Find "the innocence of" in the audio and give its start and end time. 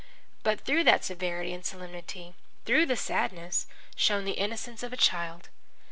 4.25-4.91